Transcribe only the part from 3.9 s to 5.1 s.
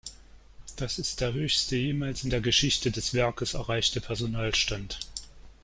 Personalstand.